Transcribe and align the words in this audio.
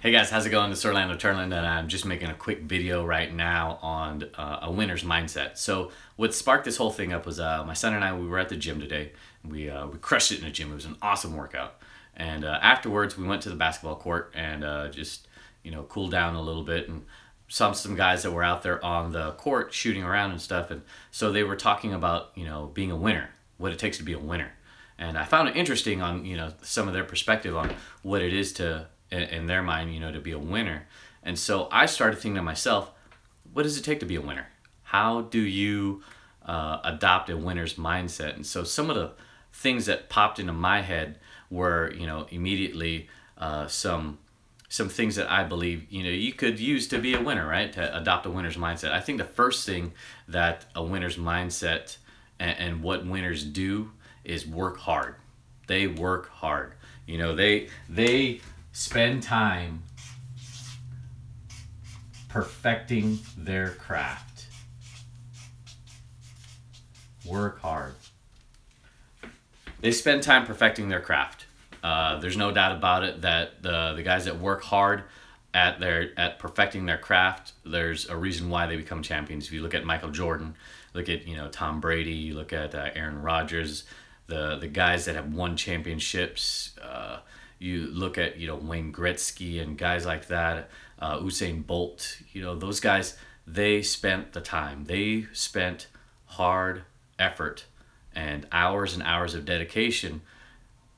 Hey 0.00 0.12
guys, 0.12 0.30
how's 0.30 0.46
it 0.46 0.50
going? 0.50 0.70
This 0.70 0.78
is 0.78 0.84
Orlando 0.84 1.16
Turland, 1.16 1.52
and 1.52 1.66
I'm 1.66 1.88
just 1.88 2.04
making 2.04 2.30
a 2.30 2.34
quick 2.34 2.60
video 2.62 3.04
right 3.04 3.34
now 3.34 3.80
on 3.82 4.22
uh, 4.36 4.60
a 4.62 4.70
winner's 4.70 5.02
mindset. 5.02 5.58
So, 5.58 5.90
what 6.14 6.32
sparked 6.32 6.66
this 6.66 6.76
whole 6.76 6.92
thing 6.92 7.12
up 7.12 7.26
was 7.26 7.40
uh, 7.40 7.64
my 7.66 7.74
son 7.74 7.94
and 7.94 8.04
I. 8.04 8.12
We 8.12 8.28
were 8.28 8.38
at 8.38 8.48
the 8.48 8.54
gym 8.54 8.78
today. 8.78 9.10
We 9.44 9.68
uh, 9.68 9.88
we 9.88 9.98
crushed 9.98 10.30
it 10.30 10.38
in 10.38 10.44
the 10.44 10.52
gym. 10.52 10.70
It 10.70 10.76
was 10.76 10.84
an 10.84 10.98
awesome 11.02 11.36
workout. 11.36 11.80
And 12.14 12.44
uh, 12.44 12.60
afterwards, 12.62 13.18
we 13.18 13.26
went 13.26 13.42
to 13.42 13.48
the 13.48 13.56
basketball 13.56 13.96
court 13.96 14.32
and 14.36 14.62
uh, 14.62 14.88
just 14.90 15.26
you 15.64 15.72
know 15.72 15.82
cooled 15.82 16.12
down 16.12 16.36
a 16.36 16.42
little 16.42 16.62
bit 16.62 16.88
and 16.88 17.04
saw 17.48 17.72
some 17.72 17.96
guys 17.96 18.22
that 18.22 18.30
were 18.30 18.44
out 18.44 18.62
there 18.62 18.82
on 18.84 19.10
the 19.10 19.32
court 19.32 19.74
shooting 19.74 20.04
around 20.04 20.30
and 20.30 20.40
stuff. 20.40 20.70
And 20.70 20.82
so 21.10 21.32
they 21.32 21.42
were 21.42 21.56
talking 21.56 21.92
about 21.92 22.30
you 22.36 22.44
know 22.44 22.70
being 22.72 22.92
a 22.92 22.96
winner, 22.96 23.30
what 23.56 23.72
it 23.72 23.80
takes 23.80 23.96
to 23.96 24.04
be 24.04 24.12
a 24.12 24.20
winner. 24.20 24.52
And 24.96 25.18
I 25.18 25.24
found 25.24 25.48
it 25.48 25.56
interesting 25.56 26.02
on 26.02 26.24
you 26.24 26.36
know 26.36 26.52
some 26.62 26.86
of 26.86 26.94
their 26.94 27.02
perspective 27.02 27.56
on 27.56 27.74
what 28.02 28.22
it 28.22 28.32
is 28.32 28.52
to 28.54 28.86
in, 29.10 29.22
in 29.22 29.46
their 29.46 29.62
mind, 29.62 29.94
you 29.94 30.00
know, 30.00 30.12
to 30.12 30.20
be 30.20 30.32
a 30.32 30.38
winner. 30.38 30.86
And 31.22 31.38
so 31.38 31.68
I 31.70 31.86
started 31.86 32.16
thinking 32.16 32.36
to 32.36 32.42
myself, 32.42 32.90
what 33.52 33.62
does 33.62 33.76
it 33.76 33.82
take 33.82 34.00
to 34.00 34.06
be 34.06 34.16
a 34.16 34.20
winner? 34.20 34.48
How 34.84 35.22
do 35.22 35.40
you 35.40 36.02
uh, 36.44 36.80
adopt 36.84 37.30
a 37.30 37.36
winner's 37.36 37.74
mindset? 37.74 38.34
And 38.34 38.46
so 38.46 38.64
some 38.64 38.88
of 38.90 38.96
the 38.96 39.12
things 39.52 39.86
that 39.86 40.08
popped 40.08 40.38
into 40.38 40.52
my 40.52 40.80
head 40.82 41.18
were, 41.50 41.92
you 41.92 42.06
know, 42.06 42.26
immediately 42.30 43.08
uh, 43.36 43.66
some 43.66 44.18
some 44.70 44.88
things 44.90 45.16
that 45.16 45.30
I 45.30 45.44
believe 45.44 45.90
you 45.90 46.02
know 46.02 46.10
you 46.10 46.32
could 46.32 46.60
use 46.60 46.88
to 46.88 46.98
be 46.98 47.14
a 47.14 47.22
winner, 47.22 47.46
right? 47.46 47.72
To 47.72 47.96
adopt 47.96 48.26
a 48.26 48.30
winner's 48.30 48.56
mindset. 48.56 48.92
I 48.92 49.00
think 49.00 49.18
the 49.18 49.24
first 49.24 49.64
thing 49.64 49.92
that 50.28 50.66
a 50.74 50.82
winner's 50.82 51.16
mindset 51.16 51.96
and, 52.38 52.58
and 52.58 52.82
what 52.82 53.06
winners 53.06 53.44
do 53.44 53.92
is 54.24 54.46
work 54.46 54.78
hard. 54.78 55.14
They 55.66 55.86
work 55.86 56.28
hard. 56.28 56.74
You 57.06 57.18
know, 57.18 57.34
they 57.34 57.68
they 57.88 58.40
spend 58.78 59.24
time 59.24 59.82
perfecting 62.28 63.18
their 63.36 63.70
craft. 63.70 64.46
Work 67.26 67.60
hard. 67.60 67.94
They 69.80 69.90
spend 69.90 70.22
time 70.22 70.46
perfecting 70.46 70.88
their 70.88 71.00
craft. 71.00 71.46
Uh, 71.82 72.20
there's 72.20 72.36
no 72.36 72.52
doubt 72.52 72.76
about 72.76 73.02
it 73.02 73.22
that 73.22 73.62
the 73.64 73.94
the 73.94 74.04
guys 74.04 74.26
that 74.26 74.38
work 74.38 74.62
hard 74.62 75.02
at 75.52 75.80
their 75.80 76.12
at 76.16 76.38
perfecting 76.38 76.86
their 76.86 76.98
craft, 76.98 77.54
there's 77.66 78.08
a 78.08 78.16
reason 78.16 78.48
why 78.48 78.68
they 78.68 78.76
become 78.76 79.02
champions. 79.02 79.46
If 79.46 79.52
you 79.52 79.62
look 79.62 79.74
at 79.74 79.84
Michael 79.84 80.10
Jordan, 80.10 80.54
look 80.94 81.08
at 81.08 81.26
you 81.26 81.36
know 81.36 81.48
Tom 81.48 81.80
Brady, 81.80 82.12
you 82.12 82.34
look 82.34 82.52
at 82.52 82.76
uh, 82.76 82.90
Aaron 82.94 83.22
Rodgers, 83.22 83.84
the 84.28 84.56
the 84.56 84.68
guys 84.68 85.04
that 85.06 85.16
have 85.16 85.34
won 85.34 85.56
championships. 85.56 86.78
Uh, 86.80 87.18
you 87.58 87.86
look 87.86 88.18
at 88.18 88.38
you 88.38 88.46
know 88.46 88.56
Wayne 88.56 88.92
Gretzky 88.92 89.60
and 89.60 89.76
guys 89.76 90.06
like 90.06 90.28
that, 90.28 90.70
uh, 90.98 91.18
Usain 91.18 91.66
Bolt. 91.66 92.18
You 92.32 92.42
know 92.42 92.56
those 92.56 92.80
guys. 92.80 93.16
They 93.46 93.80
spent 93.82 94.32
the 94.34 94.42
time. 94.42 94.84
They 94.84 95.26
spent 95.32 95.86
hard 96.26 96.82
effort 97.18 97.64
and 98.14 98.46
hours 98.52 98.94
and 98.94 99.02
hours 99.02 99.34
of 99.34 99.44
dedication 99.44 100.20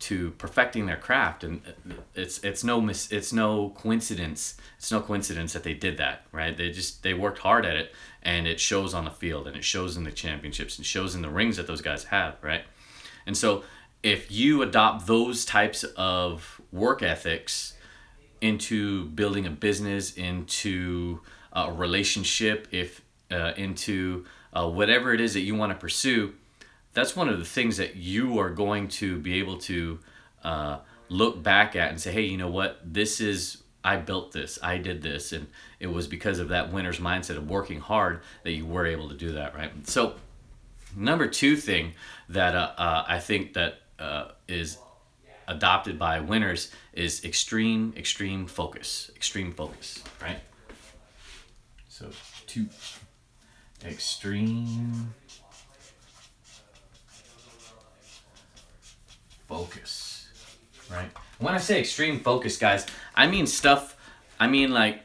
to 0.00 0.30
perfecting 0.32 0.86
their 0.86 0.96
craft 0.96 1.44
and 1.44 1.60
it's 2.14 2.38
it's 2.42 2.64
no 2.64 2.80
mis- 2.80 3.12
it's 3.12 3.34
no 3.34 3.68
coincidence 3.76 4.56
it's 4.78 4.90
no 4.90 5.00
coincidence 5.00 5.52
that 5.52 5.62
they 5.62 5.74
did 5.74 5.98
that 5.98 6.22
right 6.32 6.56
they 6.56 6.70
just 6.70 7.02
they 7.02 7.12
worked 7.12 7.40
hard 7.40 7.66
at 7.66 7.76
it 7.76 7.92
and 8.22 8.46
it 8.46 8.58
shows 8.58 8.94
on 8.94 9.04
the 9.04 9.10
field 9.10 9.46
and 9.46 9.56
it 9.56 9.64
shows 9.64 9.98
in 9.98 10.04
the 10.04 10.10
championships 10.10 10.78
and 10.78 10.86
shows 10.86 11.14
in 11.14 11.20
the 11.20 11.28
rings 11.28 11.58
that 11.58 11.66
those 11.66 11.82
guys 11.82 12.04
have 12.04 12.34
right 12.40 12.62
and 13.26 13.36
so 13.36 13.62
if 14.02 14.30
you 14.30 14.62
adopt 14.62 15.06
those 15.06 15.44
types 15.44 15.84
of 15.84 16.60
work 16.72 17.02
ethics 17.02 17.74
into 18.40 19.06
building 19.06 19.46
a 19.46 19.50
business, 19.50 20.14
into 20.14 21.20
a 21.52 21.72
relationship, 21.72 22.68
if 22.70 23.02
uh, 23.30 23.52
into 23.56 24.24
uh, 24.52 24.68
whatever 24.68 25.12
it 25.12 25.20
is 25.20 25.34
that 25.34 25.40
you 25.40 25.54
want 25.54 25.72
to 25.72 25.78
pursue, 25.78 26.34
that's 26.94 27.14
one 27.14 27.28
of 27.28 27.38
the 27.38 27.44
things 27.44 27.76
that 27.76 27.96
you 27.96 28.38
are 28.38 28.50
going 28.50 28.88
to 28.88 29.18
be 29.18 29.38
able 29.38 29.58
to 29.58 29.98
uh, 30.42 30.78
look 31.08 31.42
back 31.42 31.76
at 31.76 31.90
and 31.90 32.00
say, 32.00 32.12
hey, 32.12 32.22
you 32.22 32.36
know 32.36 32.50
what? 32.50 32.80
This 32.82 33.20
is 33.20 33.62
I 33.82 33.96
built 33.96 34.32
this, 34.32 34.58
I 34.62 34.78
did 34.78 35.02
this, 35.02 35.32
and 35.32 35.46
it 35.78 35.86
was 35.86 36.06
because 36.06 36.38
of 36.38 36.48
that 36.48 36.72
winner's 36.72 36.98
mindset 36.98 37.36
of 37.36 37.48
working 37.48 37.80
hard 37.80 38.20
that 38.42 38.52
you 38.52 38.66
were 38.66 38.86
able 38.86 39.08
to 39.08 39.14
do 39.14 39.32
that, 39.32 39.54
right? 39.54 39.70
So, 39.88 40.16
number 40.94 41.26
two 41.26 41.56
thing 41.56 41.92
that 42.28 42.54
uh, 42.54 42.72
uh, 42.76 43.04
I 43.08 43.18
think 43.20 43.54
that 43.54 43.80
uh, 44.00 44.32
is 44.48 44.78
adopted 45.46 45.98
by 45.98 46.20
winners 46.20 46.72
is 46.92 47.24
extreme, 47.24 47.92
extreme 47.96 48.46
focus. 48.46 49.10
Extreme 49.16 49.52
focus, 49.52 50.02
right? 50.22 50.40
So, 51.88 52.08
two. 52.46 52.66
Extreme 53.84 55.14
focus, 59.48 60.28
right? 60.90 61.10
When 61.38 61.54
I 61.54 61.58
say 61.58 61.80
extreme 61.80 62.20
focus, 62.20 62.56
guys, 62.56 62.86
I 63.14 63.26
mean 63.26 63.46
stuff, 63.46 63.96
I 64.38 64.46
mean 64.46 64.70
like 64.70 65.00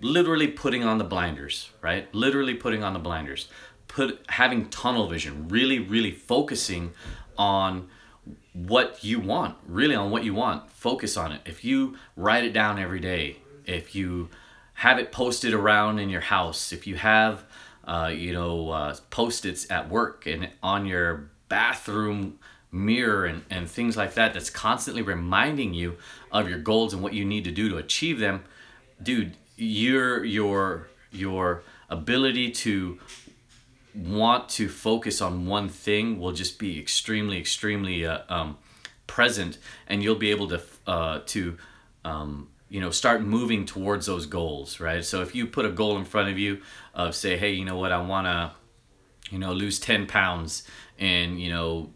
literally 0.00 0.48
putting 0.48 0.84
on 0.84 0.98
the 0.98 1.04
blinders, 1.04 1.70
right? 1.80 2.12
Literally 2.14 2.54
putting 2.54 2.82
on 2.82 2.92
the 2.92 2.98
blinders. 2.98 3.48
Put 3.86 4.24
having 4.28 4.68
tunnel 4.70 5.06
vision, 5.06 5.48
really, 5.48 5.78
really 5.78 6.10
focusing 6.10 6.92
on 7.38 7.88
what 8.52 9.02
you 9.02 9.20
want, 9.20 9.56
really 9.66 9.94
on 9.94 10.10
what 10.10 10.24
you 10.24 10.34
want. 10.34 10.70
Focus 10.70 11.16
on 11.16 11.32
it. 11.32 11.40
If 11.44 11.64
you 11.64 11.96
write 12.16 12.44
it 12.44 12.52
down 12.52 12.78
every 12.78 13.00
day, 13.00 13.38
if 13.66 13.94
you 13.94 14.28
have 14.74 14.98
it 14.98 15.12
posted 15.12 15.54
around 15.54 15.98
in 15.98 16.08
your 16.08 16.20
house, 16.20 16.72
if 16.72 16.86
you 16.86 16.96
have, 16.96 17.44
uh, 17.84 18.12
you 18.14 18.32
know, 18.32 18.70
uh, 18.70 18.96
post-its 19.10 19.70
at 19.70 19.88
work 19.88 20.26
and 20.26 20.50
on 20.62 20.86
your 20.86 21.30
bathroom 21.48 22.38
mirror 22.70 23.24
and, 23.24 23.42
and 23.50 23.70
things 23.70 23.96
like 23.96 24.14
that, 24.14 24.34
that's 24.34 24.50
constantly 24.50 25.02
reminding 25.02 25.74
you 25.74 25.96
of 26.32 26.48
your 26.48 26.58
goals 26.58 26.92
and 26.92 27.02
what 27.02 27.12
you 27.12 27.24
need 27.24 27.44
to 27.44 27.50
do 27.50 27.68
to 27.68 27.76
achieve 27.76 28.18
them, 28.18 28.44
dude, 29.02 29.36
your 29.56 30.24
your 30.24 30.88
your 31.12 31.62
ability 31.88 32.50
to 32.50 32.98
want 33.94 34.48
to 34.50 34.68
focus 34.68 35.20
on 35.20 35.46
one 35.46 35.68
thing 35.68 36.18
will 36.18 36.32
just 36.32 36.58
be 36.58 36.78
extremely, 36.78 37.38
extremely 37.38 38.04
uh, 38.06 38.20
um, 38.28 38.58
present, 39.06 39.58
and 39.86 40.02
you'll 40.02 40.14
be 40.16 40.30
able 40.30 40.48
to 40.48 40.62
uh, 40.86 41.20
to 41.26 41.56
um, 42.04 42.48
you 42.68 42.80
know 42.80 42.90
start 42.90 43.22
moving 43.22 43.64
towards 43.64 44.06
those 44.06 44.26
goals, 44.26 44.80
right? 44.80 45.04
So 45.04 45.22
if 45.22 45.34
you 45.34 45.46
put 45.46 45.64
a 45.64 45.70
goal 45.70 45.96
in 45.96 46.04
front 46.04 46.28
of 46.28 46.38
you 46.38 46.60
of 46.94 47.14
say, 47.14 47.36
hey, 47.36 47.52
you 47.52 47.64
know 47.64 47.76
what, 47.76 47.92
I 47.92 48.00
want 48.00 48.26
to 48.26 48.52
you 49.30 49.38
know 49.38 49.52
lose 49.52 49.78
ten 49.78 50.06
pounds 50.06 50.66
in 50.98 51.38
you 51.38 51.50
know 51.50 51.90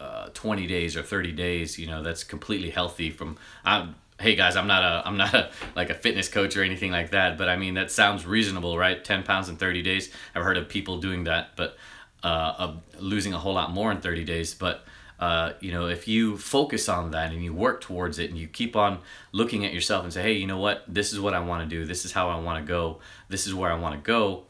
uh, 0.00 0.30
20 0.32 0.66
days 0.66 0.96
or 0.96 1.02
30 1.02 1.32
days 1.32 1.78
you 1.78 1.86
know 1.86 2.02
that's 2.02 2.24
completely 2.24 2.70
healthy 2.70 3.10
from 3.10 3.36
I, 3.66 3.90
hey 4.20 4.34
guys 4.34 4.54
i'm 4.54 4.66
not 4.66 4.82
a 4.82 5.02
i'm 5.08 5.16
not 5.16 5.32
a 5.32 5.50
like 5.74 5.88
a 5.88 5.94
fitness 5.94 6.28
coach 6.28 6.54
or 6.56 6.62
anything 6.62 6.92
like 6.92 7.10
that 7.10 7.38
but 7.38 7.48
i 7.48 7.56
mean 7.56 7.74
that 7.74 7.90
sounds 7.90 8.26
reasonable 8.26 8.76
right? 8.76 9.02
10 9.02 9.22
pounds 9.22 9.48
in 9.48 9.56
30 9.56 9.82
days. 9.82 10.12
I've 10.34 10.44
heard 10.44 10.58
of 10.58 10.68
people 10.68 10.98
doing 10.98 11.24
that 11.24 11.56
but 11.56 11.76
uh, 12.22 12.54
of 12.58 12.82
losing 12.98 13.32
a 13.32 13.38
whole 13.38 13.54
lot 13.54 13.72
more 13.72 13.90
in 13.90 14.00
30 14.00 14.24
days 14.24 14.52
but 14.52 14.84
uh, 15.18 15.52
you 15.60 15.72
know 15.72 15.86
if 15.86 16.06
you 16.06 16.36
focus 16.36 16.88
on 16.88 17.12
that 17.12 17.32
and 17.32 17.42
you 17.42 17.54
work 17.54 17.80
towards 17.80 18.18
it 18.18 18.28
and 18.30 18.38
you 18.38 18.46
keep 18.46 18.76
on 18.76 18.98
looking 19.32 19.64
at 19.64 19.72
yourself 19.72 20.04
and 20.04 20.12
say 20.12 20.22
hey 20.22 20.32
you 20.32 20.46
know 20.46 20.58
what? 20.58 20.84
This 20.86 21.12
is 21.12 21.20
what 21.20 21.32
i 21.32 21.40
want 21.40 21.68
to 21.68 21.76
do. 21.76 21.86
This 21.86 22.04
is 22.04 22.12
how 22.12 22.28
i 22.28 22.38
want 22.38 22.64
to 22.64 22.68
go. 22.68 23.00
This 23.28 23.46
is 23.46 23.54
where 23.54 23.72
i 23.72 23.78
want 23.78 23.94
to 23.94 24.00
go. 24.00 24.44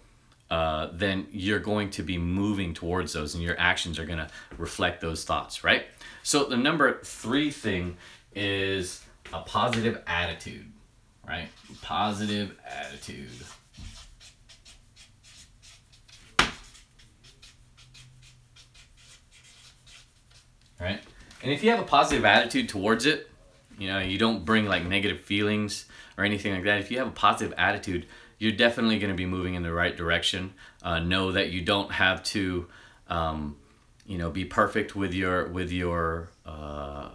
Uh, 0.51 0.89
then 0.93 1.29
you're 1.31 1.61
going 1.61 1.91
to 1.91 2.03
be 2.03 2.19
moving 2.19 2.75
towards 2.75 3.13
those 3.13 3.35
and 3.35 3.43
your 3.43 3.55
actions 3.57 4.01
are 4.01 4.05
going 4.05 4.19
to 4.19 4.29
reflect 4.59 5.01
those 5.01 5.23
thoughts 5.25 5.63
right? 5.63 5.85
So 6.25 6.45
the 6.45 6.57
number 6.57 7.01
three 7.05 7.53
thing 7.53 7.97
is 8.35 9.05
a 9.33 9.41
positive 9.41 10.03
attitude, 10.07 10.67
right? 11.27 11.49
Positive 11.83 12.57
attitude. 12.67 13.29
Right? 20.81 21.01
And 21.43 21.53
if 21.53 21.63
you 21.63 21.71
have 21.71 21.81
a 21.81 21.85
positive 21.85 22.25
attitude 22.25 22.69
towards 22.69 23.07
it, 23.07 23.31
you 23.79 23.89
know, 23.89 23.99
you 23.99 24.19
don't 24.19 24.45
bring 24.45 24.67
like 24.67 24.85
negative 24.85 25.21
feelings 25.21 25.87
or 26.19 26.25
anything 26.25 26.53
like 26.55 26.65
that. 26.65 26.81
If 26.81 26.91
you 26.91 26.99
have 26.99 27.09
a 27.09 27.13
positive 27.13 27.55
attitude, 27.57 28.07
you're 28.39 28.53
definitely 28.53 28.99
going 28.99 29.11
to 29.11 29.17
be 29.17 29.27
moving 29.27 29.55
in 29.55 29.63
the 29.63 29.73
right 29.73 29.97
direction. 29.97 30.55
Uh, 30.83 30.99
know 30.99 31.33
that 31.33 31.51
you 31.51 31.61
don't 31.63 31.93
have 31.93 32.23
to, 32.25 32.67
um, 33.09 33.57
you 34.07 34.19
know, 34.19 34.31
be 34.31 34.45
perfect 34.45 34.97
with 34.97 35.15
your 35.15 35.49
with 35.49 35.71
your 35.71 36.31
uh, 36.45 37.11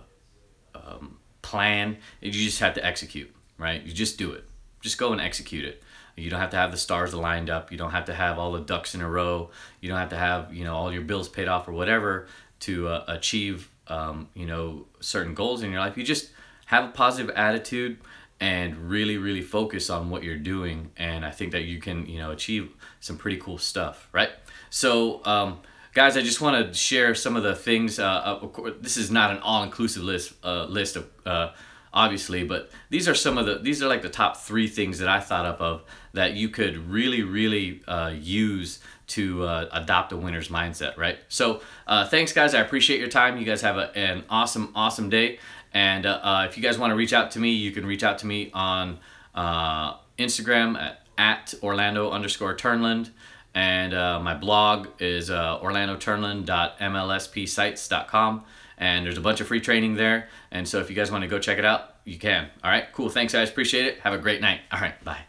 um, 0.74 1.18
plan. 1.46 1.98
You 2.22 2.32
just 2.32 2.60
have 2.60 2.74
to 2.74 2.86
execute, 2.86 3.34
right? 3.58 3.82
You 3.84 3.94
just 3.94 4.18
do 4.18 4.32
it. 4.32 4.44
Just 4.82 4.98
go 4.98 5.12
and 5.12 5.22
execute 5.22 5.64
it. 5.64 5.84
You 6.16 6.30
don't 6.30 6.40
have 6.40 6.52
to 6.52 6.58
have 6.58 6.72
the 6.72 6.78
stars 6.78 7.14
lined 7.14 7.50
up. 7.50 7.72
You 7.72 7.78
don't 7.78 7.92
have 7.92 8.06
to 8.06 8.14
have 8.14 8.40
all 8.40 8.54
the 8.54 8.62
ducks 8.62 8.96
in 8.96 9.02
a 9.02 9.10
row. 9.10 9.52
You 9.82 9.90
don't 9.90 10.00
have 10.00 10.10
to 10.10 10.18
have 10.18 10.54
you 10.54 10.64
know 10.64 10.76
all 10.76 10.92
your 10.92 11.04
bills 11.04 11.30
paid 11.30 11.48
off 11.48 11.68
or 11.68 11.74
whatever 11.74 12.28
to 12.62 12.88
uh, 12.88 13.04
achieve 13.08 13.70
um, 13.88 14.30
you 14.34 14.48
know 14.48 14.88
certain 15.00 15.34
goals 15.36 15.62
in 15.62 15.72
your 15.72 15.80
life. 15.80 15.98
You 15.98 16.04
just 16.04 16.32
have 16.66 16.86
a 16.86 16.92
positive 16.92 17.36
attitude 17.36 17.98
and 18.40 18.90
really 18.90 19.18
really 19.18 19.42
focus 19.42 19.90
on 19.90 20.10
what 20.10 20.22
you're 20.22 20.36
doing 20.36 20.92
and 20.98 21.26
i 21.26 21.32
think 21.32 21.54
that 21.54 21.64
you 21.64 21.80
can 21.80 22.06
you 22.06 22.18
know 22.18 22.32
achieve 22.32 22.70
some 23.00 23.18
pretty 23.18 23.38
cool 23.38 23.58
stuff 23.58 24.10
right 24.12 24.32
so 24.70 25.22
um, 25.26 25.60
guys 25.96 26.16
i 26.16 26.22
just 26.22 26.40
want 26.40 26.56
to 26.56 26.74
share 26.78 27.16
some 27.16 27.36
of 27.36 27.42
the 27.42 27.56
things 27.56 27.98
uh, 27.98 28.38
of 28.42 28.54
course, 28.54 28.74
this 28.82 28.98
is 28.98 29.10
not 29.10 29.32
an 29.32 29.40
all-inclusive 29.40 30.04
list 30.04 30.34
uh, 30.44 30.66
list 30.66 30.96
of 30.96 31.10
uh, 31.26 31.50
obviously 31.94 32.44
but 32.44 32.70
these 32.92 33.08
are 33.08 33.16
some 33.16 33.40
of 33.40 33.48
the 33.48 33.58
these 33.58 33.82
are 33.82 33.88
like 33.88 34.04
the 34.04 34.10
top 34.10 34.38
three 34.38 34.68
things 34.68 35.00
that 35.00 35.10
i 35.10 35.20
thought 35.20 35.46
up 35.46 35.60
of 35.60 35.82
that 36.14 36.34
you 36.34 36.50
could 36.50 36.78
really 36.90 37.24
really 37.24 37.82
uh, 37.88 38.14
use 38.14 38.80
to 39.08 39.44
uh, 39.44 39.70
adopt 39.72 40.12
a 40.12 40.18
winner's 40.18 40.50
mindset 40.50 40.98
right? 40.98 41.20
So 41.30 41.62
uh, 41.86 42.08
thanks 42.08 42.34
guys. 42.34 42.56
I 42.56 42.62
appreciate 42.62 43.00
your 43.00 43.10
time. 43.10 43.38
You 43.38 43.46
guys 43.46 43.62
have 43.62 43.78
a, 43.78 43.96
an 43.96 44.24
awesome 44.32 44.72
awesome 44.74 45.10
day. 45.12 45.38
And 45.74 46.06
if 46.48 46.58
you 46.58 46.64
guys 46.64 46.80
want 46.80 46.90
to 46.92 46.96
reach 46.96 47.14
out 47.14 47.32
to 47.32 47.40
me, 47.40 47.52
you 47.52 47.72
can 47.72 47.86
reach 47.86 48.02
out 48.02 48.18
to 48.20 48.26
me 48.26 48.50
on 48.54 48.98
uh, 49.36 49.96
Instagram 50.18 50.78
at, 50.80 51.02
at, 51.18 51.54
Orlando 51.62 52.10
underscore 52.12 52.56
Turnland. 52.56 53.10
And 53.56 53.94
uh, 53.94 54.20
my 54.20 54.36
blog 54.36 54.90
is 55.00 55.32
uh, 55.32 55.60
orlandoturnland.mlspsites.com. 55.62 58.44
And 58.78 59.06
there's 59.06 59.18
a 59.18 59.22
bunch 59.22 59.40
of 59.40 59.48
free 59.48 59.62
training 59.62 59.96
there. 59.96 60.28
And 60.52 60.68
so 60.68 60.80
if 60.80 60.90
you 60.90 60.96
guys 60.96 61.10
want 61.10 61.22
to 61.22 61.30
go 61.30 61.40
check 61.40 61.58
it 61.58 61.66
out, 61.66 61.96
you 62.04 62.20
can. 62.20 62.50
All 62.64 62.70
right, 62.70 62.92
cool. 62.92 63.10
Thanks, 63.10 63.32
guys. 63.32 63.50
Appreciate 63.50 63.86
it. 63.86 64.02
Have 64.02 64.14
a 64.14 64.18
great 64.18 64.42
night. 64.42 64.60
All 64.72 64.82
right, 64.82 65.02
bye. 65.04 65.22